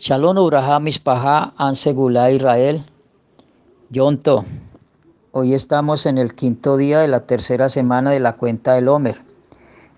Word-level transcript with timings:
Shalom 0.00 0.38
Uraha 0.38 0.78
Mispaha 0.78 1.54
Ansegula 1.56 2.30
Israel. 2.30 2.86
Yonto. 3.90 4.44
Hoy 5.32 5.54
estamos 5.54 6.06
en 6.06 6.18
el 6.18 6.36
quinto 6.36 6.76
día 6.76 7.00
de 7.00 7.08
la 7.08 7.26
tercera 7.26 7.68
semana 7.68 8.12
de 8.12 8.20
la 8.20 8.36
cuenta 8.36 8.74
del 8.74 8.86
Homer. 8.86 9.20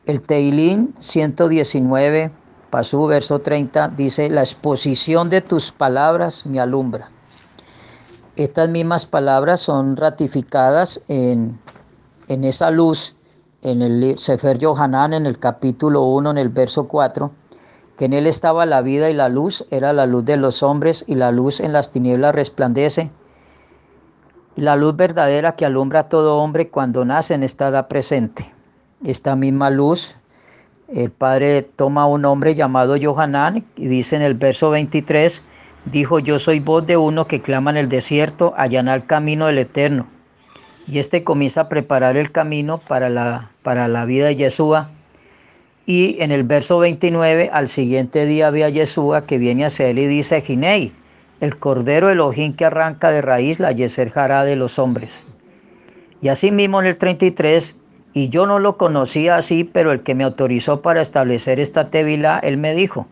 El 0.06 0.22
Teilín 0.22 0.94
119, 1.00 2.30
pasú 2.70 3.08
verso 3.08 3.40
30, 3.40 3.88
dice, 3.88 4.30
la 4.30 4.40
exposición 4.40 5.28
de 5.28 5.42
tus 5.42 5.70
palabras 5.70 6.46
me 6.46 6.60
alumbra. 6.60 7.10
Estas 8.36 8.70
mismas 8.70 9.04
palabras 9.04 9.60
son 9.60 9.98
ratificadas 9.98 11.04
en, 11.08 11.60
en 12.26 12.44
esa 12.44 12.70
luz, 12.70 13.16
en 13.60 13.82
el 13.82 14.18
Sefer 14.18 14.58
Yohanan, 14.58 15.12
en 15.12 15.26
el 15.26 15.38
capítulo 15.38 16.04
1, 16.04 16.30
en 16.30 16.38
el 16.38 16.48
verso 16.48 16.88
4, 16.88 17.32
en 18.06 18.14
él 18.14 18.26
estaba 18.26 18.64
la 18.66 18.80
vida 18.80 19.10
y 19.10 19.14
la 19.14 19.28
luz, 19.28 19.66
era 19.70 19.92
la 19.92 20.06
luz 20.06 20.24
de 20.24 20.36
los 20.36 20.62
hombres 20.62 21.04
y 21.06 21.16
la 21.16 21.32
luz 21.32 21.60
en 21.60 21.72
las 21.72 21.92
tinieblas 21.92 22.34
resplandece. 22.34 23.10
La 24.56 24.76
luz 24.76 24.96
verdadera 24.96 25.56
que 25.56 25.66
alumbra 25.66 26.00
a 26.00 26.08
todo 26.08 26.38
hombre 26.38 26.68
cuando 26.68 27.04
nace 27.04 27.34
en 27.34 27.42
esta 27.42 27.88
presente. 27.88 28.52
Esta 29.04 29.36
misma 29.36 29.70
luz, 29.70 30.16
el 30.88 31.10
Padre 31.10 31.62
toma 31.62 32.06
un 32.06 32.24
hombre 32.24 32.54
llamado 32.54 32.96
Johanán 33.00 33.64
y 33.76 33.88
dice 33.88 34.16
en 34.16 34.22
el 34.22 34.34
verso 34.34 34.70
23, 34.70 35.42
dijo, 35.86 36.18
yo 36.18 36.38
soy 36.38 36.60
voz 36.60 36.86
de 36.86 36.96
uno 36.96 37.26
que 37.26 37.42
clama 37.42 37.70
en 37.70 37.76
el 37.76 37.88
desierto, 37.88 38.54
allanar 38.56 39.00
el 39.00 39.06
camino 39.06 39.46
del 39.46 39.58
Eterno. 39.58 40.06
Y 40.86 40.98
este 40.98 41.22
comienza 41.22 41.62
a 41.62 41.68
preparar 41.68 42.16
el 42.16 42.32
camino 42.32 42.78
para 42.78 43.08
la, 43.08 43.50
para 43.62 43.88
la 43.88 44.06
vida 44.06 44.26
de 44.26 44.36
Yeshua 44.36 44.90
y 45.90 46.16
en 46.20 46.30
el 46.30 46.44
verso 46.44 46.78
29, 46.78 47.50
al 47.52 47.68
siguiente 47.68 48.24
día 48.24 48.50
ve 48.50 48.62
a 48.62 48.68
Yeshua 48.68 49.26
que 49.26 49.38
viene 49.38 49.64
hacia 49.64 49.88
él 49.88 49.98
y 49.98 50.06
dice, 50.06 50.40
Ginei, 50.40 50.92
el 51.40 51.58
cordero 51.58 52.08
Elohim 52.08 52.54
que 52.54 52.64
arranca 52.64 53.10
de 53.10 53.20
raíz 53.22 53.58
la 53.58 53.72
yeser 53.72 54.08
jará 54.08 54.44
de 54.44 54.54
los 54.54 54.78
hombres. 54.78 55.24
Y 56.22 56.28
asimismo 56.28 56.80
en 56.80 56.86
el 56.86 56.96
33, 56.96 57.80
y 58.14 58.28
yo 58.28 58.46
no 58.46 58.60
lo 58.60 58.76
conocía 58.76 59.34
así, 59.34 59.64
pero 59.64 59.90
el 59.90 60.02
que 60.02 60.14
me 60.14 60.22
autorizó 60.22 60.80
para 60.80 61.02
establecer 61.02 61.58
esta 61.58 61.90
tevila, 61.90 62.38
él 62.38 62.56
me 62.56 62.72
dijo, 62.72 63.08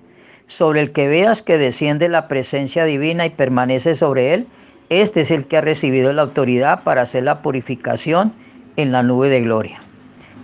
sobre 0.47 0.81
el 0.81 0.93
que 0.93 1.09
veas 1.09 1.43
que 1.43 1.59
desciende 1.59 2.09
la 2.09 2.29
presencia 2.29 2.85
divina 2.85 3.27
y 3.27 3.31
permanece 3.31 3.97
sobre 3.97 4.35
él, 4.35 4.47
este 4.89 5.23
es 5.23 5.33
el 5.33 5.47
que 5.47 5.57
ha 5.57 5.63
recibido 5.63 6.13
la 6.13 6.23
autoridad 6.23 6.85
para 6.85 7.03
hacer 7.03 7.25
la 7.25 7.43
purificación 7.43 8.33
en 8.77 8.93
la 8.93 9.03
nube 9.03 9.31
de 9.31 9.41
gloria. 9.41 9.83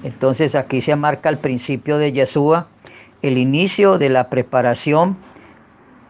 Entonces 0.04 0.54
aquí 0.54 0.82
se 0.82 0.94
marca 0.96 1.30
el 1.30 1.38
principio 1.38 1.96
de 1.96 2.12
Yeshua, 2.12 2.68
el 3.22 3.38
inicio 3.38 3.96
de 3.96 4.10
la 4.10 4.28
preparación 4.28 5.16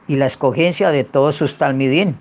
y 0.09 0.17
la 0.17 0.27
escogencia 0.27 0.91
de 0.91 1.05
todos 1.05 1.37
sus 1.37 1.57
talmidín. 1.57 2.17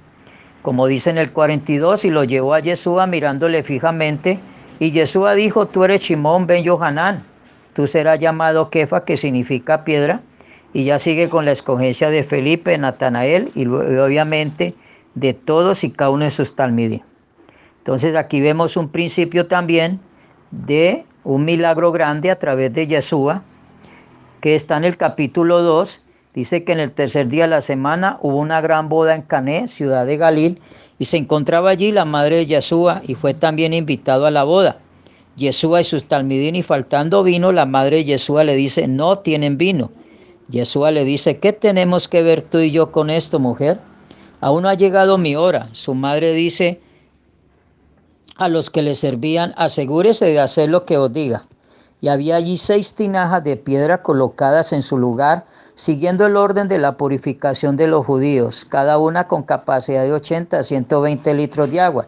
Como 0.61 0.85
dice 0.85 1.09
en 1.09 1.17
el 1.17 1.31
42, 1.31 2.05
y 2.05 2.11
lo 2.11 2.23
llevó 2.23 2.53
a 2.53 2.59
Yeshua 2.59 3.07
mirándole 3.07 3.63
fijamente, 3.63 4.39
y 4.79 4.91
Yeshua 4.91 5.33
dijo, 5.33 5.67
tú 5.67 5.83
eres 5.83 6.03
Shimón 6.03 6.45
ben 6.45 6.63
Yohanan, 6.63 7.23
tú 7.73 7.88
serás 7.88 8.19
llamado 8.19 8.69
Kefa, 8.69 9.03
que 9.03 9.17
significa 9.17 9.83
piedra, 9.83 10.21
y 10.73 10.83
ya 10.83 10.99
sigue 10.99 11.27
con 11.27 11.44
la 11.44 11.53
escogencia 11.53 12.11
de 12.11 12.23
Felipe, 12.23 12.77
Natanael, 12.77 13.51
y 13.55 13.66
obviamente 13.66 14.75
de 15.16 15.33
todos 15.33 15.83
y 15.83 15.89
cada 15.89 16.11
uno 16.11 16.25
de 16.25 16.31
sus 16.31 16.55
talmidín. 16.55 17.01
Entonces 17.79 18.16
aquí 18.16 18.41
vemos 18.41 18.77
un 18.77 18.89
principio 18.89 19.47
también 19.47 19.99
de 20.51 21.05
un 21.23 21.45
milagro 21.45 21.91
grande 21.91 22.31
a 22.31 22.39
través 22.39 22.73
de 22.73 22.88
Yeshua, 22.88 23.43
que 24.41 24.55
está 24.55 24.77
en 24.77 24.83
el 24.83 24.97
capítulo 24.97 25.61
2. 25.61 26.02
Dice 26.33 26.63
que 26.63 26.71
en 26.71 26.79
el 26.79 26.91
tercer 26.91 27.27
día 27.27 27.43
de 27.43 27.49
la 27.49 27.61
semana 27.61 28.17
hubo 28.21 28.38
una 28.38 28.59
gran 28.59 28.89
boda 28.89 29.16
en 29.16 29.21
Cané, 29.21 29.67
ciudad 29.67 30.05
de 30.05 30.17
Galil, 30.17 30.59
y 30.99 31.05
se 31.05 31.17
encontraba 31.17 31.69
allí 31.69 31.91
la 31.91 32.05
madre 32.05 32.38
de 32.38 32.45
Yeshua 32.47 33.01
y 33.07 33.16
fue 33.16 33.33
también 33.33 33.73
invitado 33.73 34.25
a 34.25 34.31
la 34.31 34.44
boda. 34.44 34.78
Yeshua 35.35 35.81
y 35.81 35.84
sus 35.84 36.06
talmidín 36.06 36.56
y 36.56 36.63
faltando 36.63 37.23
vino, 37.23 37.51
la 37.51 37.66
madre 37.66 37.97
de 37.97 38.05
Yeshua 38.05 38.44
le 38.44 38.55
dice, 38.55 38.88
no 38.88 39.19
tienen 39.19 39.57
vino. 39.57 39.91
Yeshua 40.50 40.91
le 40.91 41.05
dice, 41.05 41.40
¿qué 41.40 41.53
tenemos 41.53 42.07
que 42.07 42.22
ver 42.22 42.41
tú 42.41 42.59
y 42.59 42.72
yo 42.72 42.91
con 42.91 43.09
esto, 43.09 43.40
mujer? 43.40 43.79
Aún 44.41 44.63
no 44.63 44.69
ha 44.69 44.73
llegado 44.73 45.17
mi 45.17 45.35
hora. 45.35 45.69
Su 45.72 45.94
madre 45.94 46.34
dice, 46.34 46.81
a 48.38 48.47
los 48.47 48.69
que 48.69 48.81
le 48.81 48.95
servían, 48.95 49.53
asegúrese 49.57 50.25
de 50.25 50.39
hacer 50.39 50.69
lo 50.69 50.85
que 50.85 50.97
os 50.97 51.11
diga. 51.11 51.45
Y 52.01 52.09
había 52.09 52.35
allí 52.35 52.57
seis 52.57 52.95
tinajas 52.95 53.44
de 53.44 53.57
piedra 53.57 54.01
colocadas 54.01 54.73
en 54.73 54.83
su 54.83 54.97
lugar, 54.97 55.45
siguiendo 55.75 56.25
el 56.25 56.35
orden 56.35 56.67
de 56.67 56.77
la 56.77 56.97
purificación 56.97 57.77
de 57.77 57.88
los 57.88 58.05
judíos, 58.05 58.66
cada 58.69 58.97
una 58.97 59.27
con 59.27 59.43
capacidad 59.43 60.03
de 60.03 60.13
80 60.13 60.59
a 60.59 60.63
120 60.63 61.33
litros 61.33 61.69
de 61.72 61.79
agua. 61.79 62.07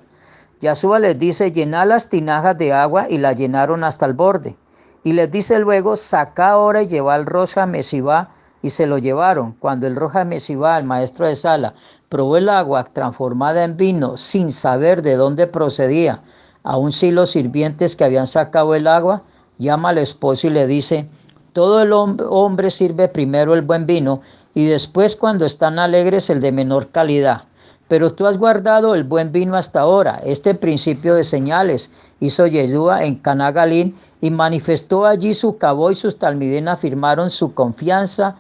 Yahshua 0.61 0.99
les 0.99 1.17
dice, 1.17 1.51
llenad 1.51 1.87
las 1.87 2.09
tinajas 2.09 2.57
de 2.57 2.73
agua 2.73 3.07
y 3.09 3.17
la 3.17 3.33
llenaron 3.33 3.83
hasta 3.83 4.05
el 4.05 4.13
borde. 4.13 4.55
Y 5.03 5.13
les 5.13 5.29
dice 5.29 5.59
luego, 5.59 5.95
saca 5.95 6.49
ahora 6.49 6.81
y 6.81 6.87
lleva 6.87 7.13
al 7.13 7.25
Roja 7.25 7.65
Mesibá 7.65 8.31
y 8.61 8.71
se 8.71 8.87
lo 8.87 8.97
llevaron. 8.97 9.53
Cuando 9.53 9.87
el 9.87 9.95
Roja 9.95 10.25
Mesibá, 10.25 10.77
el 10.77 10.85
maestro 10.85 11.27
de 11.27 11.35
Sala, 11.35 11.75
probó 12.09 12.37
el 12.37 12.49
agua 12.49 12.83
transformada 12.85 13.63
en 13.63 13.77
vino 13.77 14.17
sin 14.17 14.51
saber 14.51 15.01
de 15.01 15.15
dónde 15.15 15.47
procedía, 15.47 16.21
aun 16.63 16.91
si 16.91 17.11
los 17.11 17.31
sirvientes 17.31 17.95
que 17.95 18.05
habían 18.05 18.27
sacado 18.27 18.75
el 18.75 18.87
agua, 18.87 19.23
llama 19.57 19.89
al 19.89 19.97
esposo 19.99 20.47
y 20.47 20.49
le 20.49 20.67
dice, 20.67 21.07
todo 21.53 21.81
el 21.81 21.93
hombre 21.93 22.71
sirve 22.71 23.07
primero 23.07 23.53
el 23.53 23.61
buen 23.61 23.85
vino 23.85 24.21
y 24.53 24.65
después 24.65 25.15
cuando 25.15 25.45
están 25.45 25.79
alegres 25.79 26.29
el 26.29 26.41
de 26.41 26.51
menor 26.51 26.89
calidad. 26.89 27.43
Pero 27.87 28.13
tú 28.13 28.25
has 28.25 28.37
guardado 28.37 28.95
el 28.95 29.03
buen 29.03 29.31
vino 29.31 29.55
hasta 29.55 29.81
ahora. 29.81 30.19
Este 30.25 30.55
principio 30.55 31.13
de 31.13 31.23
señales 31.23 31.91
hizo 32.19 32.47
Yeshua 32.47 33.03
en 33.03 33.15
Canagalín 33.15 33.95
y 34.21 34.31
manifestó 34.31 35.05
allí 35.05 35.33
su 35.33 35.57
cabo 35.57 35.91
y 35.91 35.95
sus 35.95 36.17
talmidín 36.17 36.67
afirmaron 36.67 37.29
su 37.29 37.53
confianza 37.53 38.37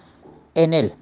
en 0.55 0.73
él. 0.73 0.93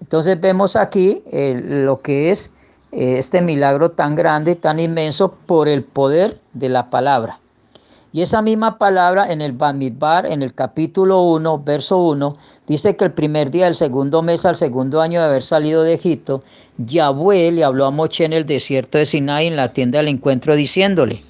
Entonces 0.00 0.40
vemos 0.40 0.76
aquí 0.76 1.22
eh, 1.32 1.60
lo 1.64 2.00
que 2.00 2.30
es 2.30 2.52
eh, 2.92 3.18
este 3.18 3.40
milagro 3.40 3.92
tan 3.92 4.14
grande, 4.14 4.56
tan 4.56 4.80
inmenso 4.80 5.32
por 5.46 5.68
el 5.68 5.84
poder 5.84 6.38
de 6.52 6.68
la 6.68 6.90
palabra. 6.90 7.38
Y 8.12 8.22
esa 8.22 8.42
misma 8.42 8.76
palabra 8.76 9.32
en 9.32 9.40
el 9.40 9.52
Bamidbar, 9.52 10.26
en 10.26 10.42
el 10.42 10.52
capítulo 10.52 11.22
1, 11.22 11.62
verso 11.62 11.98
1, 11.98 12.36
dice 12.66 12.96
que 12.96 13.04
el 13.04 13.12
primer 13.12 13.52
día 13.52 13.66
del 13.66 13.76
segundo 13.76 14.20
mes 14.20 14.44
al 14.44 14.56
segundo 14.56 15.00
año 15.00 15.20
de 15.20 15.26
haber 15.26 15.44
salido 15.44 15.84
de 15.84 15.94
Egipto, 15.94 16.42
Yahweh 16.78 17.52
le 17.52 17.62
habló 17.62 17.86
a 17.86 17.92
Moche 17.92 18.24
en 18.24 18.32
el 18.32 18.46
desierto 18.46 18.98
de 18.98 19.06
Sinai 19.06 19.46
en 19.46 19.54
la 19.54 19.72
tienda 19.72 19.98
del 19.98 20.08
encuentro 20.08 20.56
diciéndole, 20.56 21.22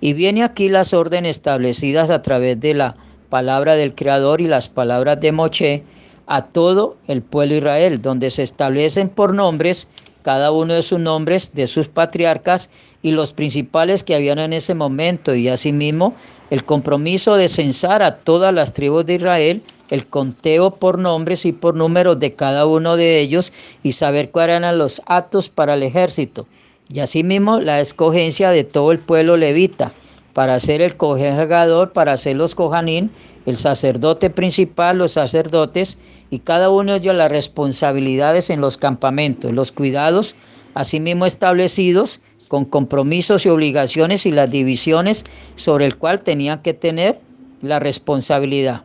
y 0.00 0.14
viene 0.14 0.42
aquí 0.42 0.70
las 0.70 0.94
órdenes 0.94 1.36
establecidas 1.36 2.08
a 2.08 2.22
través 2.22 2.58
de 2.58 2.72
la 2.72 2.96
palabra 3.28 3.74
del 3.74 3.94
Creador 3.94 4.40
y 4.40 4.46
las 4.46 4.70
palabras 4.70 5.20
de 5.20 5.32
Moche 5.32 5.84
a 6.26 6.46
todo 6.46 6.96
el 7.06 7.22
pueblo 7.22 7.52
de 7.52 7.58
Israel, 7.58 8.02
donde 8.02 8.30
se 8.30 8.42
establecen 8.42 9.08
por 9.08 9.34
nombres 9.34 9.88
cada 10.22 10.52
uno 10.52 10.74
de 10.74 10.82
sus 10.82 11.00
nombres 11.00 11.52
de 11.54 11.66
sus 11.66 11.88
patriarcas 11.88 12.70
y 13.02 13.10
los 13.10 13.32
principales 13.32 14.02
que 14.02 14.14
habían 14.14 14.38
en 14.38 14.52
ese 14.52 14.74
momento, 14.74 15.34
y 15.34 15.48
asimismo 15.48 16.14
el 16.50 16.64
compromiso 16.64 17.36
de 17.36 17.48
censar 17.48 18.02
a 18.02 18.16
todas 18.16 18.54
las 18.54 18.72
tribus 18.72 19.04
de 19.06 19.14
Israel, 19.14 19.62
el 19.90 20.06
conteo 20.06 20.70
por 20.70 20.98
nombres 20.98 21.44
y 21.44 21.52
por 21.52 21.74
números 21.74 22.18
de 22.18 22.34
cada 22.34 22.66
uno 22.66 22.96
de 22.96 23.20
ellos 23.20 23.52
y 23.82 23.92
saber 23.92 24.30
cuáles 24.30 24.56
eran 24.56 24.78
los 24.78 25.02
actos 25.06 25.50
para 25.50 25.74
el 25.74 25.82
ejército, 25.82 26.46
y 26.88 27.00
asimismo 27.00 27.60
la 27.60 27.80
escogencia 27.80 28.50
de 28.50 28.64
todo 28.64 28.92
el 28.92 28.98
pueblo 28.98 29.36
levita 29.36 29.92
para 30.32 30.58
ser 30.60 30.80
el 30.80 30.96
cojegador, 30.96 31.92
para 31.92 32.16
ser 32.16 32.36
los 32.36 32.54
cojanín, 32.54 33.10
el 33.46 33.56
sacerdote 33.56 34.30
principal, 34.30 34.98
los 34.98 35.12
sacerdotes, 35.12 35.98
y 36.30 36.38
cada 36.38 36.70
uno 36.70 36.92
de 36.92 36.98
ellos 36.98 37.14
las 37.14 37.30
responsabilidades 37.30 38.48
en 38.50 38.60
los 38.60 38.78
campamentos, 38.78 39.52
los 39.52 39.72
cuidados 39.72 40.34
asimismo 40.74 41.26
establecidos 41.26 42.20
con 42.48 42.64
compromisos 42.64 43.44
y 43.44 43.50
obligaciones 43.50 44.26
y 44.26 44.30
las 44.30 44.50
divisiones 44.50 45.24
sobre 45.56 45.86
el 45.86 45.96
cual 45.96 46.22
tenían 46.22 46.62
que 46.62 46.74
tener 46.74 47.18
la 47.60 47.78
responsabilidad. 47.78 48.82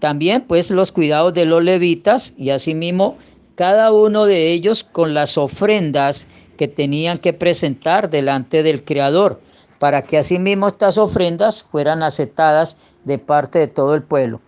También 0.00 0.42
pues 0.42 0.70
los 0.70 0.92
cuidados 0.92 1.34
de 1.34 1.44
los 1.44 1.62
levitas 1.62 2.34
y 2.36 2.50
asimismo 2.50 3.18
cada 3.54 3.92
uno 3.92 4.24
de 4.24 4.52
ellos 4.52 4.84
con 4.84 5.12
las 5.12 5.38
ofrendas 5.38 6.26
que 6.56 6.68
tenían 6.68 7.18
que 7.18 7.32
presentar 7.32 8.10
delante 8.10 8.62
del 8.62 8.84
Creador 8.84 9.40
para 9.80 10.02
que 10.02 10.18
asimismo 10.18 10.68
estas 10.68 10.98
ofrendas 10.98 11.64
fueran 11.64 12.02
aceptadas 12.04 12.76
de 13.04 13.18
parte 13.18 13.58
de 13.58 13.66
todo 13.66 13.94
el 13.94 14.02
pueblo. 14.02 14.40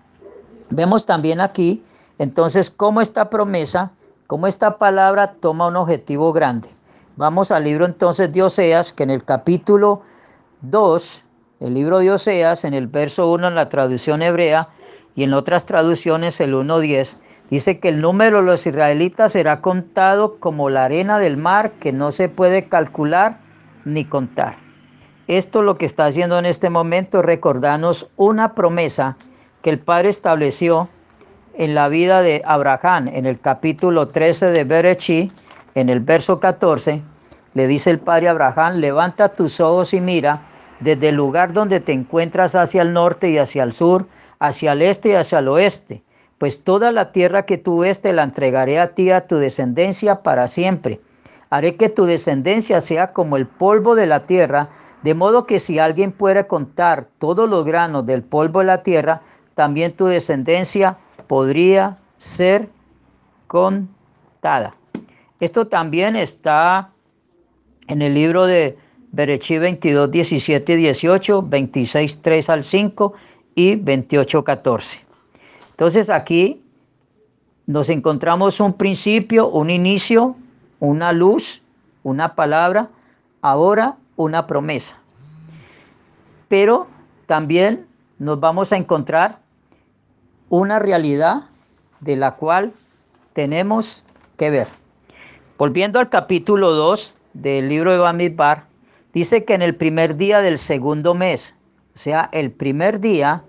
Vemos 0.70 1.06
también 1.06 1.40
aquí 1.40 1.82
entonces 2.18 2.70
cómo 2.70 3.00
esta 3.00 3.30
promesa, 3.30 3.90
cómo 4.26 4.46
esta 4.46 4.78
palabra 4.78 5.32
toma 5.40 5.66
un 5.68 5.76
objetivo 5.76 6.32
grande. 6.32 6.68
Vamos 7.16 7.50
al 7.50 7.64
libro 7.64 7.86
entonces 7.86 8.30
de 8.30 8.42
Oseas, 8.42 8.92
que 8.92 9.02
en 9.02 9.10
el 9.10 9.24
capítulo 9.24 10.02
2, 10.60 11.24
el 11.60 11.74
libro 11.74 11.98
de 11.98 12.10
Oseas, 12.10 12.64
en 12.64 12.74
el 12.74 12.86
verso 12.86 13.30
1 13.32 13.48
en 13.48 13.54
la 13.54 13.70
traducción 13.70 14.20
hebrea 14.22 14.68
y 15.16 15.24
en 15.24 15.32
otras 15.32 15.64
traducciones 15.64 16.40
el 16.40 16.54
1.10, 16.54 17.16
Dice 17.50 17.80
que 17.80 17.90
el 17.90 18.00
número 18.00 18.38
de 18.38 18.44
los 18.44 18.66
israelitas 18.66 19.32
será 19.32 19.60
contado 19.60 20.38
como 20.40 20.70
la 20.70 20.86
arena 20.86 21.18
del 21.18 21.36
mar 21.36 21.72
que 21.80 21.92
no 21.92 22.10
se 22.10 22.30
puede 22.30 22.70
calcular 22.70 23.40
ni 23.84 24.06
contar. 24.06 24.61
Esto 25.38 25.62
lo 25.62 25.78
que 25.78 25.86
está 25.86 26.04
haciendo 26.04 26.38
en 26.38 26.44
este 26.44 26.68
momento 26.68 27.20
es 27.20 27.24
recordarnos 27.24 28.06
una 28.16 28.54
promesa 28.54 29.16
que 29.62 29.70
el 29.70 29.78
Padre 29.78 30.10
estableció 30.10 30.90
en 31.54 31.74
la 31.74 31.88
vida 31.88 32.20
de 32.20 32.42
Abraham 32.44 33.08
en 33.08 33.24
el 33.24 33.40
capítulo 33.40 34.08
13 34.08 34.50
de 34.50 34.64
Berechi, 34.64 35.32
en 35.74 35.88
el 35.88 36.00
verso 36.00 36.38
14, 36.38 37.00
le 37.54 37.66
dice 37.66 37.88
el 37.88 37.98
Padre 37.98 38.28
Abraham, 38.28 38.74
levanta 38.74 39.32
tus 39.32 39.58
ojos 39.58 39.94
y 39.94 40.02
mira 40.02 40.42
desde 40.80 41.08
el 41.08 41.14
lugar 41.14 41.54
donde 41.54 41.80
te 41.80 41.92
encuentras 41.92 42.54
hacia 42.54 42.82
el 42.82 42.92
norte 42.92 43.30
y 43.30 43.38
hacia 43.38 43.62
el 43.62 43.72
sur, 43.72 44.06
hacia 44.38 44.72
el 44.72 44.82
este 44.82 45.08
y 45.08 45.14
hacia 45.14 45.38
el 45.38 45.48
oeste, 45.48 46.02
pues 46.36 46.62
toda 46.62 46.92
la 46.92 47.10
tierra 47.10 47.46
que 47.46 47.56
tú 47.56 47.78
ves 47.78 48.02
te 48.02 48.12
la 48.12 48.24
entregaré 48.24 48.78
a 48.78 48.88
ti, 48.88 49.10
a 49.10 49.26
tu 49.26 49.38
descendencia 49.38 50.22
para 50.22 50.46
siempre. 50.46 51.00
Haré 51.48 51.76
que 51.76 51.88
tu 51.88 52.04
descendencia 52.04 52.82
sea 52.82 53.14
como 53.14 53.38
el 53.38 53.46
polvo 53.46 53.94
de 53.94 54.06
la 54.06 54.26
tierra, 54.26 54.68
de 55.02 55.14
modo 55.14 55.46
que 55.46 55.58
si 55.58 55.78
alguien 55.78 56.12
puede 56.12 56.46
contar 56.46 57.06
todos 57.18 57.48
los 57.48 57.64
granos 57.64 58.06
del 58.06 58.22
polvo 58.22 58.60
de 58.60 58.66
la 58.66 58.82
tierra, 58.82 59.22
también 59.54 59.94
tu 59.96 60.06
descendencia 60.06 60.98
podría 61.26 61.98
ser 62.18 62.68
contada. 63.46 64.74
Esto 65.40 65.66
también 65.66 66.14
está 66.14 66.90
en 67.88 68.00
el 68.00 68.14
libro 68.14 68.46
de 68.46 68.78
Berechí 69.10 69.58
22, 69.58 70.10
17 70.10 70.76
18, 70.76 71.42
26, 71.42 72.22
3 72.22 72.48
al 72.48 72.64
5 72.64 73.12
y 73.54 73.76
28, 73.76 74.44
14. 74.44 75.00
Entonces 75.70 76.08
aquí 76.10 76.62
nos 77.66 77.88
encontramos 77.88 78.60
un 78.60 78.74
principio, 78.74 79.48
un 79.48 79.68
inicio, 79.68 80.36
una 80.78 81.12
luz, 81.12 81.60
una 82.02 82.34
palabra, 82.34 82.88
ahora 83.40 83.96
una 84.16 84.46
promesa. 84.46 84.96
Pero 86.48 86.86
también 87.26 87.86
nos 88.18 88.40
vamos 88.40 88.72
a 88.72 88.76
encontrar 88.76 89.38
una 90.48 90.78
realidad 90.78 91.44
de 92.00 92.16
la 92.16 92.36
cual 92.36 92.72
tenemos 93.32 94.04
que 94.36 94.50
ver. 94.50 94.68
Volviendo 95.58 95.98
al 95.98 96.08
capítulo 96.08 96.72
2 96.72 97.16
del 97.34 97.68
libro 97.68 97.92
de 97.92 97.98
Bamidbar, 97.98 98.64
dice 99.14 99.44
que 99.44 99.54
en 99.54 99.62
el 99.62 99.74
primer 99.74 100.16
día 100.16 100.40
del 100.40 100.58
segundo 100.58 101.14
mes, 101.14 101.54
o 101.94 101.98
sea, 101.98 102.28
el 102.32 102.50
primer 102.50 103.00
día 103.00 103.44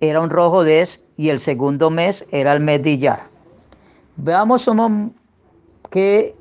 era 0.00 0.20
un 0.20 0.30
rojo 0.30 0.64
des 0.64 1.02
y 1.16 1.30
el 1.30 1.40
segundo 1.40 1.90
mes 1.90 2.26
era 2.30 2.52
el 2.52 2.60
mes 2.60 2.82
de. 2.82 3.20
Veamos 4.16 4.68
qué, 5.90 6.34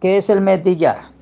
qué 0.00 0.16
es 0.16 0.30
el 0.30 0.40
mes. 0.40 1.13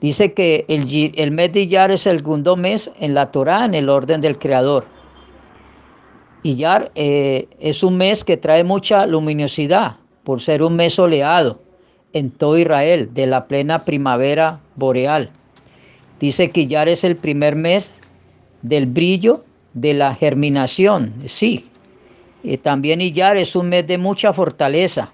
Dice 0.00 0.32
que 0.32 0.64
el, 0.68 1.30
mes 1.32 1.52
de 1.52 1.62
Iyar 1.62 1.90
es 1.90 2.06
el 2.06 2.18
segundo 2.18 2.56
mes 2.56 2.90
en 3.00 3.14
la 3.14 3.32
Torah 3.32 3.64
en 3.64 3.74
el 3.74 3.88
orden 3.88 4.20
del 4.20 4.38
Creador. 4.38 4.86
Iyar 6.44 6.92
eh, 6.94 7.48
es 7.58 7.82
un 7.82 7.96
mes 7.96 8.22
que 8.22 8.36
trae 8.36 8.62
mucha 8.62 9.06
luminosidad 9.06 9.96
por 10.22 10.40
ser 10.40 10.62
un 10.62 10.76
mes 10.76 10.94
soleado 10.94 11.60
en 12.12 12.30
todo 12.30 12.56
Israel 12.56 13.12
de 13.12 13.26
la 13.26 13.48
plena 13.48 13.84
primavera 13.84 14.60
boreal. 14.76 15.30
Dice 16.20 16.50
que 16.50 16.62
Iyar 16.62 16.88
es 16.88 17.02
el 17.02 17.16
primer 17.16 17.56
mes 17.56 18.00
del 18.62 18.86
brillo 18.86 19.44
de 19.74 19.94
la 19.94 20.14
germinación, 20.14 21.12
sí. 21.26 21.70
Y 22.44 22.56
también 22.58 23.00
Iyar 23.00 23.36
es 23.36 23.56
un 23.56 23.68
mes 23.68 23.86
de 23.86 23.98
mucha 23.98 24.32
fortaleza. 24.32 25.12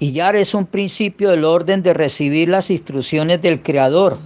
Iyar 0.00 0.34
es 0.34 0.54
un 0.54 0.64
principio 0.64 1.28
del 1.30 1.44
orden 1.44 1.82
de 1.82 1.92
recibir 1.92 2.48
las 2.48 2.70
instrucciones 2.70 3.42
del 3.42 3.62
Creador 3.62 4.16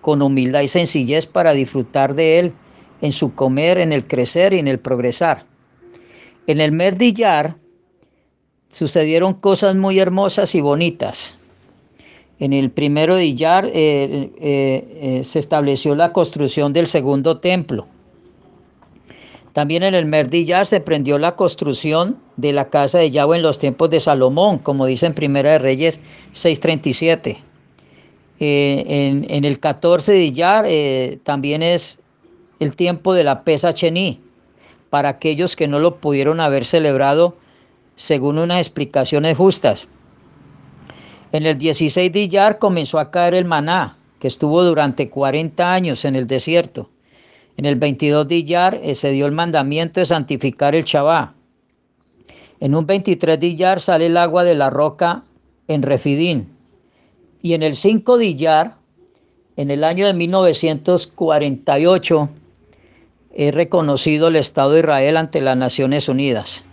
con 0.00 0.22
humildad 0.22 0.60
y 0.60 0.68
sencillez 0.68 1.26
para 1.26 1.54
disfrutar 1.54 2.14
de 2.14 2.38
Él 2.38 2.52
en 3.00 3.10
su 3.10 3.34
comer, 3.34 3.78
en 3.78 3.92
el 3.92 4.06
crecer 4.06 4.52
y 4.52 4.60
en 4.60 4.68
el 4.68 4.78
progresar. 4.78 5.44
En 6.46 6.60
el 6.60 6.70
mes 6.70 6.96
de 6.98 7.06
Iyar 7.06 7.56
sucedieron 8.68 9.34
cosas 9.34 9.74
muy 9.74 9.98
hermosas 9.98 10.54
y 10.54 10.60
bonitas. 10.60 11.36
En 12.38 12.52
el 12.52 12.70
primero 12.70 13.16
de 13.16 13.26
Iyar 13.26 13.66
eh, 13.66 13.72
eh, 13.74 14.30
eh, 14.40 15.24
se 15.24 15.40
estableció 15.40 15.96
la 15.96 16.12
construcción 16.12 16.72
del 16.72 16.86
segundo 16.86 17.40
templo. 17.40 17.88
También 19.52 19.82
en 19.82 19.94
el 19.94 20.34
Iyar 20.34 20.66
se 20.66 20.80
prendió 20.80 21.18
la 21.18 21.34
construcción 21.34 22.18
de 22.36 22.52
la 22.52 22.68
casa 22.68 22.98
de 22.98 23.10
Yahweh 23.10 23.38
en 23.38 23.42
los 23.42 23.58
tiempos 23.58 23.90
de 23.90 24.00
Salomón, 24.00 24.58
como 24.58 24.86
dice 24.86 25.06
en 25.06 25.14
Primera 25.14 25.52
de 25.52 25.58
Reyes 25.58 26.00
6.37. 26.34 27.38
en, 28.40 29.26
en, 29.28 29.44
el 29.44 29.58
14 29.58 30.12
de 30.12 30.24
Iyar 30.24 30.66
también 31.24 31.62
es 31.62 31.98
el 32.60 32.76
tiempo 32.76 33.14
de 33.14 33.24
la 33.24 33.42
Pesa 33.42 33.74
Chení, 33.74 34.20
para 34.90 35.08
aquellos 35.08 35.56
que 35.56 35.68
no 35.68 35.78
lo 35.78 35.96
pudieron 35.96 36.40
haber 36.40 36.64
celebrado 36.64 37.36
según 37.96 38.38
unas 38.38 38.60
explicaciones 38.60 39.36
justas. 39.36 39.88
En 41.32 41.44
el 41.44 41.58
16 41.58 42.12
de 42.12 42.20
Iyar 42.20 42.58
comenzó 42.58 42.98
a 42.98 43.10
caer 43.10 43.34
el 43.34 43.44
maná, 43.44 43.98
que 44.18 44.28
estuvo 44.28 44.62
durante 44.62 45.10
40 45.10 45.72
años 45.72 46.04
en 46.04 46.16
el 46.16 46.26
desierto. 46.26 46.88
En 47.58 47.66
el 47.66 47.74
22 47.74 48.28
de 48.28 48.36
Iyar 48.36 48.80
eh, 48.84 48.94
se 48.94 49.10
dio 49.10 49.26
el 49.26 49.32
mandamiento 49.32 49.98
de 49.98 50.06
santificar 50.06 50.76
el 50.76 50.84
Shabbat. 50.84 51.32
En 52.60 52.76
un 52.76 52.86
23 52.86 53.40
de 53.40 53.48
Iyar 53.48 53.80
sale 53.80 54.06
el 54.06 54.16
agua 54.16 54.44
de 54.44 54.54
la 54.54 54.70
roca 54.70 55.24
en 55.66 55.82
Refidín. 55.82 56.56
Y 57.42 57.54
en 57.54 57.64
el 57.64 57.74
5 57.74 58.16
de 58.16 58.26
Iyar, 58.26 58.76
en 59.56 59.72
el 59.72 59.82
año 59.82 60.06
de 60.06 60.14
1948, 60.14 62.30
he 63.34 63.50
reconocido 63.50 64.28
el 64.28 64.36
Estado 64.36 64.70
de 64.70 64.78
Israel 64.78 65.16
ante 65.16 65.40
las 65.40 65.56
Naciones 65.56 66.08
Unidas. 66.08 66.64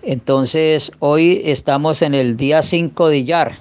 Entonces, 0.00 0.92
hoy 0.98 1.42
estamos 1.44 2.00
en 2.00 2.14
el 2.14 2.38
día 2.38 2.62
5 2.62 3.10
de 3.10 3.18
Iyar. 3.18 3.58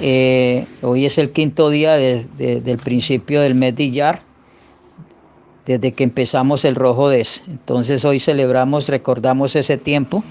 Eh, 0.00 0.66
hoy 0.80 1.06
es 1.06 1.18
el 1.18 1.32
quinto 1.32 1.70
día 1.70 1.94
del 1.96 2.78
principio 2.82 3.40
del 3.40 3.54
mes 3.54 3.76
de 3.76 3.84
desde 5.66 5.92
que 5.92 6.04
empezamos 6.04 6.64
el 6.64 6.74
Rojo 6.74 7.08
Des. 7.08 7.44
Entonces, 7.46 8.04
hoy 8.04 8.18
celebramos, 8.18 8.88
recordamos 8.88 9.54
ese 9.54 9.76
tiempo, 9.76 10.24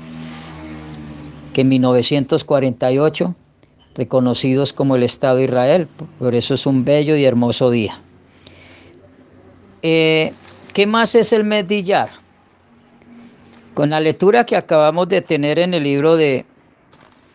que 1.54 1.62
en 1.62 1.70
1948, 1.70 3.36
reconocidos 3.96 4.74
como 4.74 4.96
el 4.96 5.04
Estado 5.04 5.38
de 5.38 5.46
Israel. 5.46 5.88
Por 6.20 6.36
eso 6.36 6.54
es 6.54 6.66
un 6.66 6.84
bello 6.84 7.16
y 7.16 7.26
hermoso 7.26 7.70
día. 7.70 8.00
Eh, 9.82 10.34
¿Qué 10.74 10.86
más 10.86 11.16
es 11.16 11.34
el 11.34 11.44
mes 11.44 11.68
de? 11.68 12.10
Con 13.74 13.90
la 13.90 14.00
lectura 14.00 14.46
que 14.46 14.56
acabamos 14.56 15.08
de 15.08 15.22
tener 15.22 15.60
en 15.60 15.74
el 15.74 15.84
libro 15.84 16.16
de 16.16 16.46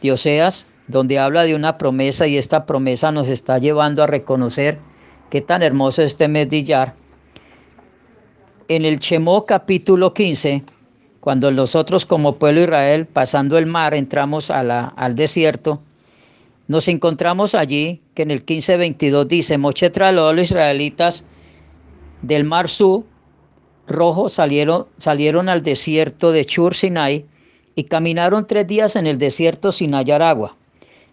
Dioseas, 0.01 0.67
donde 0.89 1.19
habla 1.19 1.45
de 1.45 1.55
una 1.55 1.79
promesa 1.79 2.27
y 2.27 2.37
esta 2.37 2.67
promesa 2.67 3.13
nos 3.13 3.29
está 3.29 3.59
llevando 3.59 4.03
a 4.03 4.07
reconocer 4.07 4.79
qué 5.31 5.41
tan 5.41 5.63
hermoso 5.63 6.03
es 6.03 6.13
este 6.13 6.29
mes 6.29 6.49
de. 6.49 6.95
En 8.69 8.85
el 8.85 9.01
Chemó 9.01 9.45
capítulo 9.45 10.13
15, 10.15 10.65
cuando 11.21 11.51
nosotros 11.51 12.07
como 12.07 12.37
pueblo 12.37 12.63
Israel, 12.63 13.07
pasando 13.07 13.59
el 13.59 13.67
mar, 13.67 13.95
entramos 13.95 14.51
al 14.51 15.15
desierto, 15.15 15.81
nos 16.69 16.89
encontramos 16.89 17.55
allí 17.55 18.01
que 18.15 18.23
en 18.23 18.31
el 18.31 18.45
15:22 18.45 19.27
dice, 19.27 19.59
Moche 19.59 19.91
trasladó 19.91 20.29
a 20.29 20.33
los 20.33 20.47
israelitas 20.47 21.25
del 22.23 22.45
mar 22.45 22.69
Su 22.69 23.05
rojo 23.87 24.29
salieron, 24.29 24.87
salieron 24.99 25.49
al 25.49 25.63
desierto 25.63 26.33
de 26.33 26.45
Chur 26.45 26.75
Sinai 26.75 27.27
y 27.77 27.85
caminaron 27.85 28.47
tres 28.47 28.67
días 28.67 28.97
en 28.97 29.07
el 29.07 29.19
desierto 29.19 29.71
sin 29.71 29.95
hallar 29.95 30.23
agua. 30.23 30.56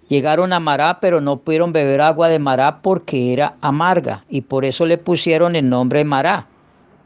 Llegaron 0.09 0.53
a 0.53 0.59
Mará, 0.59 0.99
pero 0.99 1.21
no 1.21 1.37
pudieron 1.37 1.71
beber 1.71 2.01
agua 2.01 2.27
de 2.27 2.39
Mará 2.39 2.81
porque 2.81 3.33
era 3.33 3.55
amarga 3.61 4.25
y 4.29 4.41
por 4.41 4.65
eso 4.65 4.85
le 4.85 4.97
pusieron 4.97 5.55
el 5.55 5.69
nombre 5.69 6.03
Mará, 6.03 6.47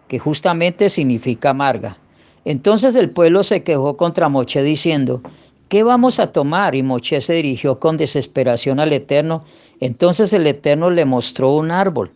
que 0.08 0.20
justamente 0.20 0.90
significa 0.90 1.52
amarga. 1.52 1.98
Entonces 2.44 2.96
el 2.96 3.10
pueblo 3.10 3.44
se 3.44 3.64
quejó 3.64 3.98
contra 3.98 4.30
Moche 4.30 4.64
diciendo, 4.64 5.22
¿qué 5.70 5.84
vamos 5.84 6.20
a 6.20 6.32
tomar? 6.32 6.76
Y 6.76 6.84
Moche 6.84 7.22
se 7.22 7.34
dirigió 7.34 7.80
con 7.80 7.98
desesperación 7.98 8.80
al 8.80 8.94
Eterno. 8.94 9.44
Entonces 9.80 10.34
el 10.34 10.48
Eterno 10.48 10.90
le 10.90 11.06
mostró 11.06 11.54
un 11.54 11.72
árbol. 11.72 12.12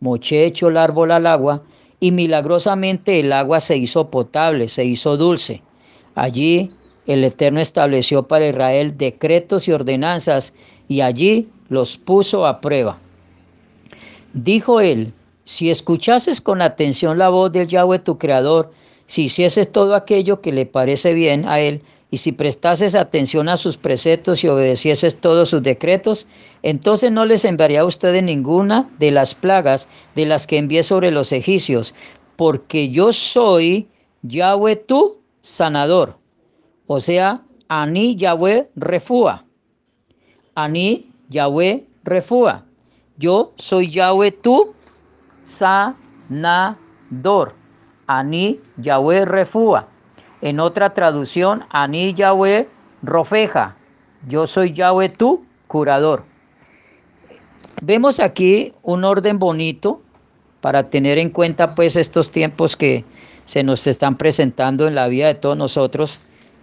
Moche 0.00 0.44
echó 0.44 0.68
el 0.68 0.76
árbol 0.76 1.10
al 1.10 1.26
agua 1.26 1.62
y 1.98 2.12
milagrosamente 2.12 3.20
el 3.20 3.32
agua 3.32 3.60
se 3.60 3.76
hizo 3.76 4.10
potable, 4.10 4.68
se 4.68 4.84
hizo 4.84 5.16
dulce. 5.16 5.62
Allí 6.14 6.70
el 7.12 7.24
Eterno 7.24 7.60
estableció 7.60 8.28
para 8.28 8.48
Israel 8.48 8.96
decretos 8.96 9.68
y 9.68 9.72
ordenanzas 9.72 10.52
y 10.88 11.00
allí 11.00 11.48
los 11.68 11.96
puso 11.96 12.46
a 12.46 12.60
prueba. 12.60 12.98
Dijo 14.32 14.80
él, 14.80 15.12
si 15.44 15.70
escuchases 15.70 16.40
con 16.40 16.62
atención 16.62 17.18
la 17.18 17.28
voz 17.28 17.50
del 17.52 17.68
Yahweh 17.68 17.98
tu 17.98 18.18
Creador, 18.18 18.70
si 19.06 19.24
hicieses 19.24 19.72
todo 19.72 19.94
aquello 19.94 20.40
que 20.40 20.52
le 20.52 20.66
parece 20.66 21.14
bien 21.14 21.48
a 21.48 21.58
él, 21.58 21.82
y 22.12 22.18
si 22.18 22.32
prestases 22.32 22.94
atención 22.94 23.48
a 23.48 23.56
sus 23.56 23.76
preceptos 23.76 24.42
y 24.42 24.48
obedecieses 24.48 25.20
todos 25.20 25.50
sus 25.50 25.62
decretos, 25.62 26.26
entonces 26.62 27.12
no 27.12 27.24
les 27.24 27.44
enviaría 27.44 27.80
a 27.80 27.84
ustedes 27.84 28.22
ninguna 28.22 28.90
de 28.98 29.10
las 29.10 29.34
plagas 29.34 29.88
de 30.16 30.26
las 30.26 30.46
que 30.46 30.58
envié 30.58 30.82
sobre 30.82 31.10
los 31.10 31.32
egipcios, 31.32 31.94
porque 32.36 32.90
yo 32.90 33.12
soy 33.12 33.88
Yahweh 34.22 34.76
tu 34.76 35.18
sanador. 35.42 36.19
O 36.92 36.98
sea, 36.98 37.42
Ani 37.68 38.16
Yahweh 38.16 38.68
refúa. 38.74 39.44
Ani 40.56 41.06
Yahweh 41.28 41.86
refúa. 42.02 42.64
Yo 43.16 43.52
soy 43.58 43.92
Yahweh 43.92 44.32
tu 44.32 44.74
sanador. 45.44 47.54
Ani 48.08 48.58
Yahweh 48.76 49.24
refúa. 49.24 49.86
En 50.40 50.58
otra 50.58 50.92
traducción, 50.92 51.64
Ani 51.70 52.12
Yahweh 52.14 52.66
Rofeja. 53.04 53.76
Yo 54.26 54.48
soy 54.48 54.72
Yahweh 54.72 55.10
tu 55.10 55.46
curador. 55.68 56.24
Vemos 57.82 58.18
aquí 58.18 58.74
un 58.82 59.04
orden 59.04 59.38
bonito 59.38 60.02
para 60.60 60.90
tener 60.90 61.18
en 61.18 61.30
cuenta 61.30 61.76
pues 61.76 61.94
estos 61.94 62.32
tiempos 62.32 62.76
que 62.76 63.04
se 63.44 63.62
nos 63.62 63.86
están 63.86 64.18
presentando 64.18 64.88
en 64.88 64.96
la 64.96 65.06
vida 65.06 65.28
de 65.28 65.34
todos 65.34 65.56
nosotros 65.56 66.18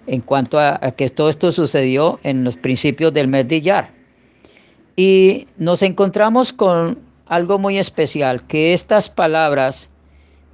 en 0.08 0.22
cuanto 0.22 0.60
a, 0.60 0.80
que 0.96 1.10
todo 1.10 1.30
esto 1.30 1.52
sucedió 1.52 2.20
en 2.24 2.44
los 2.44 2.58
principios 2.58 3.14
del 3.14 3.28
mes 3.28 3.48
de 3.48 3.58
Iyar. 3.58 3.92
Y 4.96 5.48
nos 5.58 5.84
encontramos 5.84 6.54
con 6.54 7.00
algo 7.28 7.60
muy 7.60 7.78
especial, 7.78 8.42
que 8.48 8.74
estas 8.74 9.10
palabras 9.10 9.92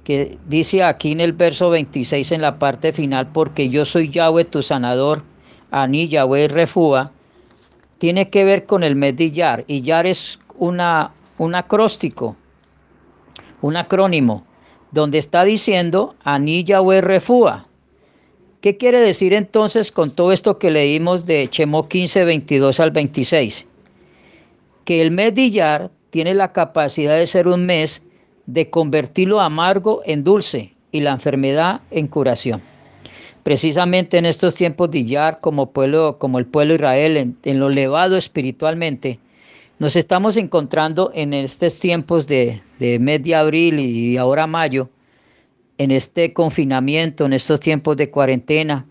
que 0.02 0.36
dice 0.46 0.82
aquí 0.82 1.12
en 1.12 1.20
el 1.20 1.32
verso 1.32 1.70
26 1.70 2.32
en 2.32 2.42
la 2.42 2.58
parte 2.58 2.92
final, 2.92 3.28
porque 3.28 3.70
yo 3.70 3.84
soy 3.84 4.10
Yahweh 4.10 4.44
tu 4.44 4.60
sanador, 4.60 5.22
Ani 5.70 6.08
Yahweh 6.08 6.48
Refúa, 6.48 7.10
tiene 7.98 8.28
que 8.28 8.44
ver 8.44 8.66
con 8.66 8.82
el 8.82 8.96
mes 8.96 9.16
de 9.16 9.24
Iyar. 9.24 9.64
Iyar 9.66 10.04
es 10.06 10.38
una, 10.58 11.12
un 11.38 11.54
acróstico, 11.54 12.36
un 13.62 13.76
acrónimo, 13.76 14.44
donde 14.90 15.18
está 15.18 15.44
diciendo 15.44 16.16
Ani 16.22 16.64
Yahweh 16.64 17.00
Refúa. 17.00 17.66
¿Qué 18.64 18.78
quiere 18.78 18.98
decir 18.98 19.34
entonces 19.34 19.92
con 19.92 20.10
todo 20.10 20.32
esto 20.32 20.58
que 20.58 20.70
leímos 20.70 21.26
de 21.26 21.48
Chemo 21.50 21.86
15, 21.86 22.24
22 22.24 22.80
al 22.80 22.92
26? 22.92 23.66
Que 24.86 25.02
el 25.02 25.10
mes 25.10 25.34
de 25.34 25.90
tiene 26.08 26.32
la 26.32 26.54
capacidad 26.54 27.18
de 27.18 27.26
ser 27.26 27.46
un 27.46 27.66
mes 27.66 28.04
de 28.46 28.70
convertir 28.70 29.28
lo 29.28 29.42
amargo 29.42 30.00
en 30.06 30.24
dulce 30.24 30.72
y 30.92 31.00
la 31.00 31.12
enfermedad 31.12 31.82
en 31.90 32.06
curación. 32.06 32.62
Precisamente 33.42 34.16
en 34.16 34.24
estos 34.24 34.54
tiempos 34.54 34.90
de 34.90 35.00
Iyar, 35.00 35.40
como, 35.42 35.70
pueblo, 35.70 36.16
como 36.18 36.38
el 36.38 36.46
pueblo 36.46 36.72
Israel, 36.72 37.18
en, 37.18 37.36
en, 37.42 37.60
lo 37.60 37.68
elevado 37.68 38.16
espiritualmente, 38.16 39.18
nos 39.78 39.94
estamos 39.94 40.38
encontrando 40.38 41.12
en 41.14 41.34
estos 41.34 41.78
tiempos 41.80 42.26
de, 42.26 42.62
de 42.78 42.98
mes 42.98 43.22
de 43.24 43.34
abril 43.34 43.78
y 43.78 44.16
ahora 44.16 44.46
mayo, 44.46 44.88
en 45.78 45.90
este 45.90 46.32
confinamiento, 46.32 47.26
en 47.26 47.32
estos 47.32 47.60
tiempos 47.60 47.96
de 47.96 48.10
cuarentena, 48.10 48.86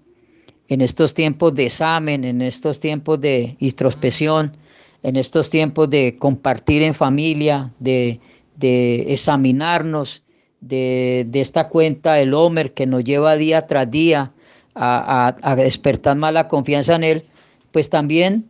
en 0.68 0.82
estos 0.82 1.14
tiempos 1.14 1.54
de 1.56 1.66
examen, 1.68 2.24
en 2.24 2.42
estos 2.42 2.80
tiempos 2.80 3.20
de 3.22 3.56
introspección, 3.60 4.56
en 5.04 5.18
estos 5.18 5.50
tiempos 5.50 5.90
de 5.90 6.16
compartir 6.18 6.82
en 6.82 6.94
familia, 6.94 7.74
de 7.80 8.20
de 8.56 9.14
examinarnos 9.14 10.24
de, 10.62 11.30
esta 11.34 11.70
cuenta 11.70 12.14
del 12.14 12.34
Homer 12.34 12.74
que 12.74 12.86
nos 12.86 13.04
lleva 13.04 13.36
día 13.36 13.68
tras 13.68 13.90
día 13.90 14.32
a, 14.76 15.56
despertar 15.58 16.18
más 16.18 16.34
la 16.34 16.48
confianza 16.48 16.96
en 16.96 17.04
Él, 17.04 17.26
pues 17.72 17.90
también, 17.90 18.50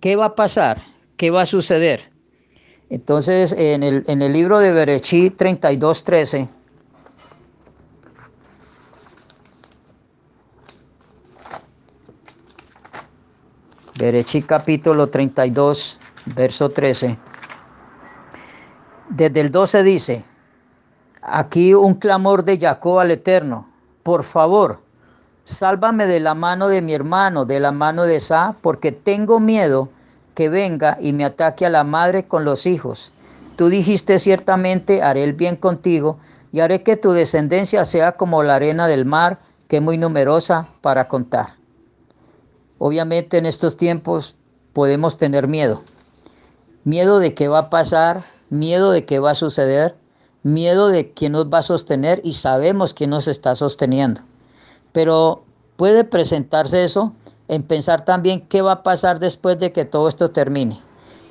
¿qué 0.00 0.16
va 0.16 0.26
a 0.26 0.34
pasar? 0.34 0.80
¿Qué 1.16 1.30
va 1.30 1.42
a 1.42 1.46
suceder? 1.46 2.10
Entonces, 2.90 3.52
en 3.52 3.82
el, 3.82 4.04
en 4.06 4.22
el 4.22 4.32
libro 4.32 4.58
de 4.60 4.72
Berechí 4.72 5.30
32, 5.30 6.04
Berechí 13.98 14.42
capítulo 14.42 15.08
32, 15.08 15.98
verso 16.26 16.68
13. 16.68 17.18
Desde 19.08 19.40
el 19.40 19.50
12 19.50 19.82
dice, 19.82 20.24
aquí 21.20 21.74
un 21.74 21.94
clamor 21.94 22.44
de 22.44 22.60
Jacob 22.60 23.00
al 23.00 23.10
Eterno, 23.10 23.68
por 24.04 24.22
favor, 24.22 24.78
sálvame 25.42 26.06
de 26.06 26.20
la 26.20 26.34
mano 26.34 26.68
de 26.68 26.80
mi 26.80 26.94
hermano, 26.94 27.44
de 27.44 27.58
la 27.58 27.72
mano 27.72 28.04
de 28.04 28.20
Sa, 28.20 28.54
porque 28.62 28.92
tengo 28.92 29.40
miedo 29.40 29.88
que 30.36 30.48
venga 30.48 30.96
y 31.00 31.12
me 31.12 31.24
ataque 31.24 31.66
a 31.66 31.70
la 31.70 31.82
madre 31.82 32.28
con 32.28 32.44
los 32.44 32.66
hijos. 32.66 33.12
Tú 33.56 33.68
dijiste 33.68 34.20
ciertamente, 34.20 35.02
haré 35.02 35.24
el 35.24 35.32
bien 35.32 35.56
contigo 35.56 36.20
y 36.52 36.60
haré 36.60 36.84
que 36.84 36.96
tu 36.96 37.10
descendencia 37.10 37.84
sea 37.84 38.12
como 38.12 38.44
la 38.44 38.54
arena 38.54 38.86
del 38.86 39.06
mar, 39.06 39.40
que 39.66 39.78
es 39.78 39.82
muy 39.82 39.98
numerosa 39.98 40.68
para 40.82 41.08
contar. 41.08 41.57
Obviamente 42.78 43.38
en 43.38 43.46
estos 43.46 43.76
tiempos 43.76 44.36
podemos 44.72 45.18
tener 45.18 45.48
miedo. 45.48 45.82
Miedo 46.84 47.18
de 47.18 47.34
qué 47.34 47.48
va 47.48 47.58
a 47.58 47.70
pasar, 47.70 48.22
miedo 48.50 48.92
de 48.92 49.04
qué 49.04 49.18
va 49.18 49.32
a 49.32 49.34
suceder, 49.34 49.96
miedo 50.42 50.88
de 50.88 51.12
quién 51.12 51.32
nos 51.32 51.46
va 51.46 51.58
a 51.58 51.62
sostener 51.62 52.20
y 52.24 52.34
sabemos 52.34 52.94
quién 52.94 53.10
nos 53.10 53.28
está 53.28 53.56
sosteniendo. 53.56 54.20
Pero 54.92 55.42
puede 55.76 56.04
presentarse 56.04 56.84
eso 56.84 57.12
en 57.48 57.62
pensar 57.62 58.04
también 58.04 58.46
qué 58.46 58.62
va 58.62 58.72
a 58.72 58.82
pasar 58.82 59.18
después 59.18 59.58
de 59.58 59.72
que 59.72 59.84
todo 59.84 60.08
esto 60.08 60.30
termine. 60.30 60.80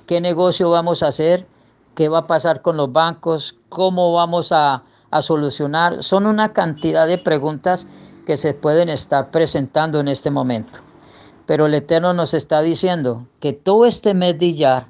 ¿Qué 0.06 0.20
negocio 0.22 0.70
vamos 0.70 1.04
a 1.04 1.08
hacer? 1.08 1.48
¿Qué 1.96 2.10
va 2.10 2.20
a 2.20 2.28
pasar 2.28 2.62
con 2.62 2.78
los 2.78 2.92
bancos? 2.92 3.56
¿Cómo 3.70 4.14
vamos 4.14 4.52
a, 4.52 4.84
a 5.12 5.22
solucionar? 5.22 6.04
Son 6.04 6.26
una 6.26 6.54
cantidad 6.54 7.08
de 7.08 7.18
preguntas 7.18 7.88
que 8.26 8.38
se 8.38 8.54
pueden 8.54 8.90
estar 8.90 9.32
presentando 9.32 10.00
en 10.00 10.10
este 10.10 10.30
momento. 10.30 10.87
Pero 11.48 11.66
el 11.66 11.74
Eterno 11.74 12.14
nos 12.14 12.36
está 12.36 12.62
diciendo 12.62 13.26
que 13.40 13.54
todo 13.54 13.86
este 13.86 14.14
mes 14.14 14.38
de 14.38 14.48
Iyar, 14.48 14.88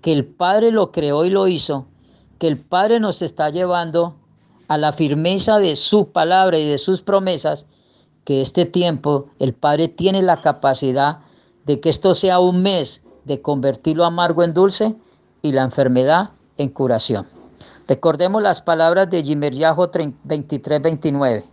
que 0.00 0.12
el 0.12 0.24
Padre 0.24 0.70
lo 0.70 0.92
creó 0.92 1.24
y 1.24 1.30
lo 1.30 1.48
hizo, 1.48 1.86
que 2.38 2.46
el 2.46 2.56
Padre 2.56 3.00
nos 3.00 3.20
está 3.20 3.50
llevando 3.50 4.14
a 4.68 4.78
la 4.78 4.92
firmeza 4.92 5.58
de 5.58 5.74
su 5.74 6.10
palabra 6.12 6.58
y 6.58 6.66
de 6.66 6.78
sus 6.78 7.02
promesas, 7.02 7.66
que 8.24 8.42
este 8.42 8.64
tiempo 8.64 9.26
el 9.40 9.54
Padre 9.54 9.88
tiene 9.88 10.22
la 10.22 10.40
capacidad 10.40 11.18
de 11.66 11.80
que 11.80 11.90
esto 11.90 12.14
sea 12.14 12.38
un 12.38 12.62
mes 12.62 13.04
de 13.24 13.42
convertir 13.42 13.96
lo 13.96 14.04
amargo 14.04 14.44
en 14.44 14.54
dulce 14.54 14.94
y 15.42 15.52
la 15.52 15.64
enfermedad 15.64 16.30
en 16.58 16.68
curación. 16.68 17.26
Recordemos 17.88 18.42
las 18.42 18.60
palabras 18.60 19.10
de 19.10 19.24
Yimeryahu 19.24 19.82
23-29. 19.82 21.44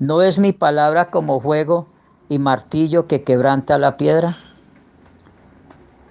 ¿No 0.00 0.22
es 0.22 0.38
mi 0.38 0.52
palabra 0.52 1.10
como 1.10 1.40
fuego 1.40 1.86
y 2.30 2.38
martillo 2.38 3.08
que 3.08 3.24
quebranta 3.24 3.76
la 3.76 3.96
piedra? 3.96 4.38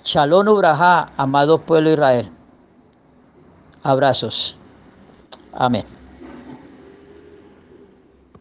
Shalom 0.04 0.50
Ubrajá, 0.50 1.14
amado 1.16 1.62
pueblo 1.62 1.92
Israel. 1.92 2.30
Abrazos. 3.84 4.58
Amén. 5.54 5.99